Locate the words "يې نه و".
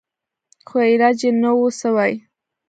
1.25-1.61